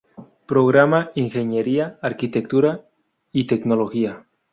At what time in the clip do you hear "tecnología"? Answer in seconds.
3.45-4.25